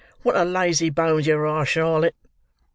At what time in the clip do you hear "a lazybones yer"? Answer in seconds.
0.35-1.45